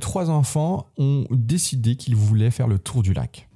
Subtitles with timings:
[0.00, 3.48] Trois enfants ont décidé qu'ils voulaient faire le tour du lac.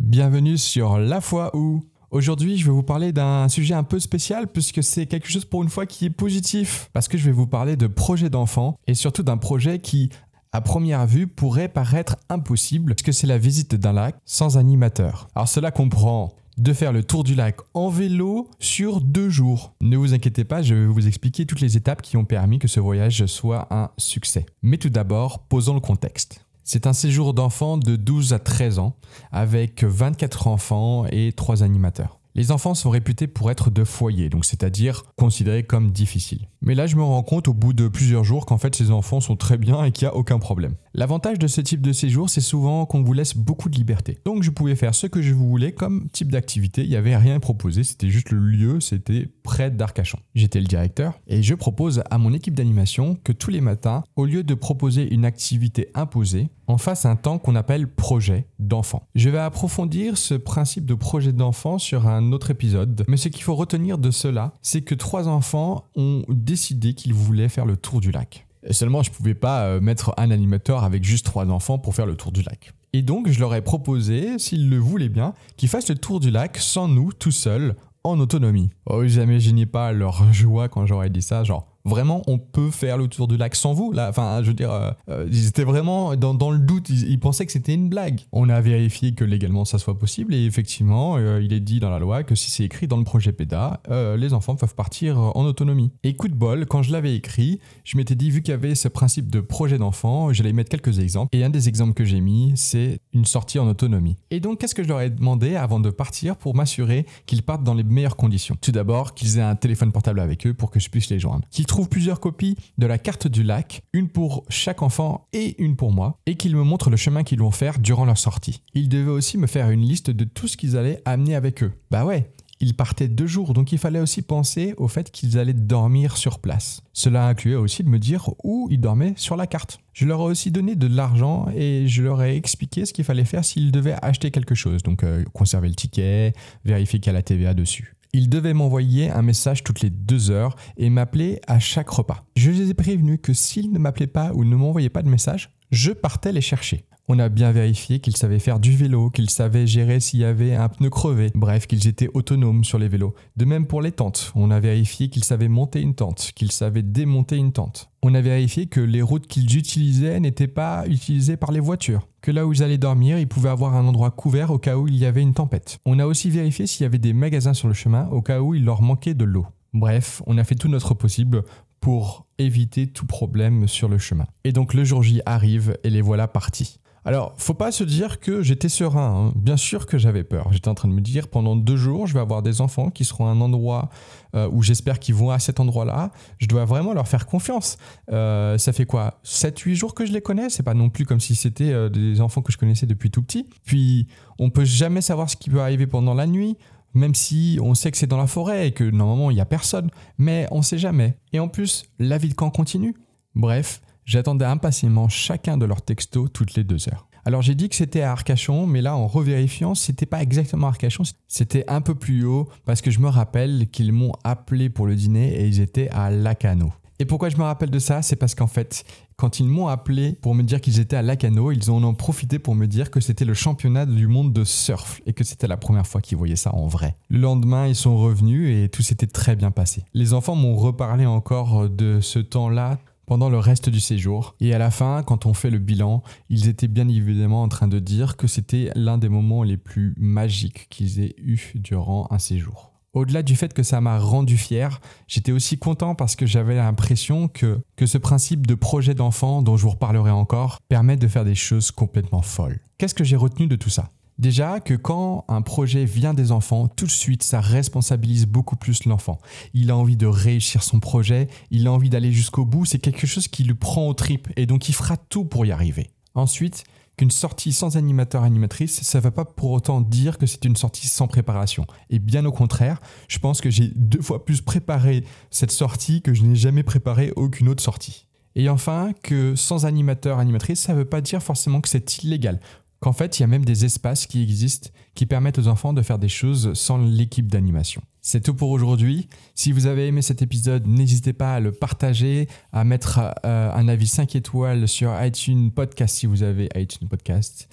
[0.00, 1.82] Bienvenue sur La foi où.
[2.10, 5.62] Aujourd'hui, je vais vous parler d'un sujet un peu spécial puisque c'est quelque chose pour
[5.62, 6.90] une fois qui est positif.
[6.92, 10.10] Parce que je vais vous parler de projet d'enfant et surtout d'un projet qui,
[10.52, 15.28] à première vue, pourrait paraître impossible puisque c'est la visite d'un lac sans animateur.
[15.34, 19.72] Alors cela comprend de faire le tour du lac en vélo sur deux jours.
[19.80, 22.68] Ne vous inquiétez pas, je vais vous expliquer toutes les étapes qui ont permis que
[22.68, 24.44] ce voyage soit un succès.
[24.60, 26.44] Mais tout d'abord, posons le contexte.
[26.62, 28.96] C'est un séjour d'enfants de 12 à 13 ans,
[29.32, 32.20] avec 24 enfants et 3 animateurs.
[32.34, 36.48] Les enfants sont réputés pour être de foyer, donc c'est-à-dire considérés comme difficiles.
[36.62, 39.20] Mais là, je me rends compte au bout de plusieurs jours qu'en fait, ces enfants
[39.20, 40.74] sont très bien et qu'il n'y a aucun problème.
[40.92, 44.18] L'avantage de ce type de séjour, c'est souvent qu'on vous laisse beaucoup de liberté.
[44.26, 46.82] Donc, je pouvais faire ce que je voulais comme type d'activité.
[46.82, 50.18] Il n'y avait rien proposé, c'était juste le lieu, c'était près d'Arcachon.
[50.34, 54.26] J'étais le directeur et je propose à mon équipe d'animation que tous les matins, au
[54.26, 59.08] lieu de proposer une activité imposée, on fasse un temps qu'on appelle projet d'enfant.
[59.16, 63.42] Je vais approfondir ce principe de projet d'enfant sur un autre épisode, mais ce qu'il
[63.42, 68.00] faut retenir de cela, c'est que trois enfants ont décidé qu'ils voulaient faire le tour
[68.00, 68.44] du lac.
[68.70, 72.06] seulement, je ne pouvais pas euh, mettre un animateur avec juste trois enfants pour faire
[72.06, 72.72] le tour du lac.
[72.92, 76.32] Et donc, je leur ai proposé, s'ils le voulaient bien, qu'ils fassent le tour du
[76.32, 78.70] lac sans nous, tout seuls, en autonomie.
[78.86, 83.08] Oh, je pas leur joie quand j'aurais dit ça, genre Vraiment, on peut faire le
[83.08, 83.92] tour du lac sans vous.
[83.92, 86.88] Là, enfin, je veux dire, euh, euh, ils étaient vraiment dans, le doute.
[86.90, 88.20] Ils, pensaient que c'était une blague.
[88.32, 91.90] On a vérifié que légalement ça soit possible et effectivement, euh, il est dit dans
[91.90, 93.80] la loi que si c'est écrit dans le projet PEDA,
[94.16, 95.90] les enfants peuvent partir en autonomie.
[96.02, 98.74] Et coup de bol, quand je l'avais écrit, je m'étais dit vu qu'il y avait
[98.74, 101.34] ce principe de projet d'enfant, j'allais mettre quelques exemples.
[101.36, 104.16] Et un des exemples que j'ai mis, c'est une sortie en autonomie.
[104.30, 107.64] Et donc, qu'est-ce que je leur ai demandé avant de partir pour m'assurer qu'ils partent
[107.64, 108.56] dans les meilleures conditions?
[108.60, 111.46] Tout d'abord, qu'ils aient un téléphone portable avec eux pour que je puisse les joindre
[111.70, 115.92] trouve plusieurs copies de la carte du lac, une pour chaque enfant et une pour
[115.92, 118.62] moi, et qu'ils me montrent le chemin qu'ils vont faire durant leur sortie.
[118.74, 121.72] Ils devaient aussi me faire une liste de tout ce qu'ils allaient amener avec eux.
[121.90, 125.54] Bah ouais, ils partaient deux jours, donc il fallait aussi penser au fait qu'ils allaient
[125.54, 126.82] dormir sur place.
[126.92, 129.78] Cela incluait aussi de me dire où ils dormaient sur la carte.
[129.92, 133.24] Je leur ai aussi donné de l'argent et je leur ai expliqué ce qu'il fallait
[133.24, 136.32] faire s'ils devaient acheter quelque chose, donc euh, conserver le ticket,
[136.64, 137.94] vérifier qu'il y a la TVA dessus.
[138.12, 142.24] Ils devaient m'envoyer un message toutes les deux heures et m'appeler à chaque repas.
[142.34, 145.50] Je les ai prévenus que s'ils ne m'appelaient pas ou ne m'envoyaient pas de message,
[145.70, 146.84] je partais les chercher.
[147.12, 150.54] On a bien vérifié qu'ils savaient faire du vélo, qu'ils savaient gérer s'il y avait
[150.54, 153.16] un pneu crevé, bref, qu'ils étaient autonomes sur les vélos.
[153.36, 156.84] De même pour les tentes, on a vérifié qu'ils savaient monter une tente, qu'ils savaient
[156.84, 157.90] démonter une tente.
[158.04, 162.30] On a vérifié que les routes qu'ils utilisaient n'étaient pas utilisées par les voitures, que
[162.30, 164.94] là où ils allaient dormir, ils pouvaient avoir un endroit couvert au cas où il
[164.94, 165.80] y avait une tempête.
[165.86, 168.54] On a aussi vérifié s'il y avait des magasins sur le chemin au cas où
[168.54, 169.46] il leur manquait de l'eau.
[169.74, 171.42] Bref, on a fait tout notre possible
[171.80, 174.28] pour éviter tout problème sur le chemin.
[174.44, 176.78] Et donc le jour J arrive et les voilà partis.
[177.04, 179.28] Alors, faut pas se dire que j'étais serein.
[179.28, 179.32] Hein.
[179.34, 180.52] Bien sûr que j'avais peur.
[180.52, 183.04] J'étais en train de me dire pendant deux jours, je vais avoir des enfants qui
[183.04, 183.88] seront à un endroit
[184.34, 186.10] euh, où j'espère qu'ils vont à cet endroit-là.
[186.38, 187.78] Je dois vraiment leur faire confiance.
[188.12, 189.20] Euh, ça fait quoi?
[189.24, 190.50] 7-8 jours que je les connais?
[190.50, 193.22] C'est pas non plus comme si c'était euh, des enfants que je connaissais depuis tout
[193.22, 193.48] petit.
[193.64, 194.06] Puis,
[194.38, 196.56] on peut jamais savoir ce qui peut arriver pendant la nuit.
[196.92, 199.44] Même si on sait que c'est dans la forêt et que normalement il n'y a
[199.44, 201.16] personne, mais on sait jamais.
[201.32, 202.96] Et en plus, la vie de camp continue.
[203.36, 207.06] Bref, J'attendais impatiemment chacun de leurs textos toutes les deux heures.
[207.24, 211.04] Alors j'ai dit que c'était à Arcachon, mais là en revérifiant, c'était pas exactement Arcachon,
[211.28, 214.96] c'était un peu plus haut parce que je me rappelle qu'ils m'ont appelé pour le
[214.96, 216.72] dîner et ils étaient à Lacano.
[216.98, 218.02] Et pourquoi je me rappelle de ça?
[218.02, 218.82] C'est parce qu'en fait,
[219.16, 222.40] quand ils m'ont appelé pour me dire qu'ils étaient à Lacano, ils en ont profité
[222.40, 225.56] pour me dire que c'était le championnat du monde de surf et que c'était la
[225.56, 226.96] première fois qu'ils voyaient ça en vrai.
[227.10, 229.84] Le lendemain, ils sont revenus et tout s'était très bien passé.
[229.94, 232.78] Les enfants m'ont reparlé encore de ce temps-là
[233.10, 234.36] pendant le reste du séjour.
[234.38, 237.66] Et à la fin, quand on fait le bilan, ils étaient bien évidemment en train
[237.66, 242.20] de dire que c'était l'un des moments les plus magiques qu'ils aient eu durant un
[242.20, 242.70] séjour.
[242.92, 247.26] Au-delà du fait que ça m'a rendu fier, j'étais aussi content parce que j'avais l'impression
[247.26, 251.24] que, que ce principe de projet d'enfant dont je vous reparlerai encore permet de faire
[251.24, 252.60] des choses complètement folles.
[252.78, 253.90] Qu'est-ce que j'ai retenu de tout ça?
[254.20, 258.84] Déjà que quand un projet vient des enfants, tout de suite, ça responsabilise beaucoup plus
[258.84, 259.18] l'enfant.
[259.54, 263.06] Il a envie de réussir son projet, il a envie d'aller jusqu'au bout, c'est quelque
[263.06, 265.88] chose qui lui prend au tripes et donc il fera tout pour y arriver.
[266.14, 266.64] Ensuite,
[266.98, 270.56] qu'une sortie sans animateur animatrice, ça ne va pas pour autant dire que c'est une
[270.56, 271.66] sortie sans préparation.
[271.88, 276.12] Et bien au contraire, je pense que j'ai deux fois plus préparé cette sortie que
[276.12, 278.06] je n'ai jamais préparé aucune autre sortie.
[278.36, 282.38] Et enfin, que sans animateur animatrice, ça ne veut pas dire forcément que c'est illégal.
[282.80, 285.82] Qu'en fait, il y a même des espaces qui existent qui permettent aux enfants de
[285.82, 287.82] faire des choses sans l'équipe d'animation.
[288.00, 289.08] C'est tout pour aujourd'hui.
[289.34, 293.68] Si vous avez aimé cet épisode, n'hésitez pas à le partager, à mettre euh, un
[293.68, 297.48] avis 5 étoiles sur iTunes Podcast si vous avez iTunes Podcast.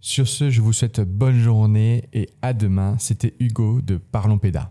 [0.00, 2.96] Sur ce, je vous souhaite bonne journée et à demain.
[2.98, 4.70] C'était Hugo de Parlons Pédas.